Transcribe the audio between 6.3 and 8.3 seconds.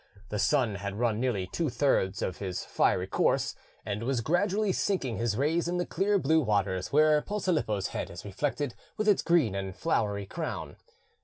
waters where Posilippo's head is